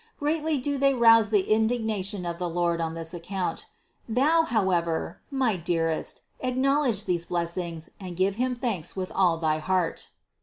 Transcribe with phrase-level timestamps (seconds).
[0.17, 3.67] Greatly do they rouse the indignation of the Lord on this account.
[4.09, 10.09] Thou, however, my dearest, acknowledge these blessings and give Him thanks with all thy heart.